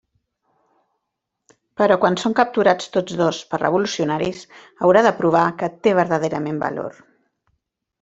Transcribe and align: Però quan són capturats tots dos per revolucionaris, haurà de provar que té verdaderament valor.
Però 1.81 1.97
quan 2.05 2.17
són 2.23 2.37
capturats 2.41 2.89
tots 2.97 3.19
dos 3.21 3.43
per 3.53 3.61
revolucionaris, 3.63 4.43
haurà 4.83 5.09
de 5.11 5.17
provar 5.23 5.47
que 5.63 5.75
té 5.87 5.99
verdaderament 6.05 6.63
valor. 6.69 7.03